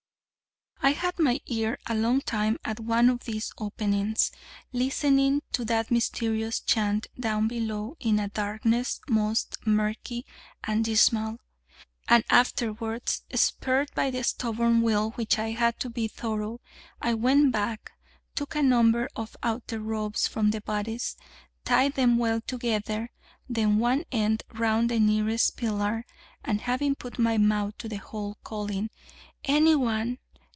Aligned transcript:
I 0.83 0.93
had 0.93 1.19
my 1.19 1.39
ear 1.45 1.77
a 1.85 1.93
long 1.93 2.21
time 2.21 2.57
at 2.65 2.79
one 2.79 3.07
of 3.11 3.25
these 3.25 3.53
openings, 3.59 4.31
listening 4.73 5.43
to 5.51 5.63
that 5.65 5.91
mysterious 5.91 6.59
chant 6.59 7.05
down 7.19 7.47
below 7.47 7.95
in 7.99 8.17
a 8.19 8.29
darkness 8.29 8.99
most 9.07 9.57
murky 9.63 10.25
and 10.63 10.83
dismal; 10.83 11.37
and 12.07 12.23
afterwards, 12.31 13.21
spurred 13.35 13.91
by 13.93 14.09
the 14.09 14.23
stubborn 14.23 14.81
will 14.81 15.11
which 15.11 15.37
I 15.37 15.51
had 15.51 15.79
to 15.81 15.89
be 15.91 16.07
thorough, 16.07 16.59
I 16.99 17.13
went 17.13 17.51
back, 17.51 17.91
took 18.33 18.55
a 18.55 18.63
number 18.63 19.07
of 19.15 19.37
outer 19.43 19.79
robes 19.79 20.25
from 20.25 20.49
the 20.49 20.61
bodies, 20.61 21.15
tied 21.63 21.93
them 21.93 22.17
well 22.17 22.41
together, 22.41 23.11
then 23.47 23.77
one 23.77 24.03
end 24.11 24.41
round 24.51 24.89
the 24.89 24.99
nearest 24.99 25.57
pillar, 25.57 26.07
and 26.43 26.59
having 26.61 26.95
put 26.95 27.19
my 27.19 27.37
mouth 27.37 27.77
to 27.77 27.87
the 27.87 27.97
hole, 27.97 28.39
calling: 28.43 28.89
_'Anyone? 29.45 30.17